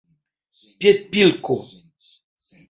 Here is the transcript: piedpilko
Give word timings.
piedpilko 0.79 1.57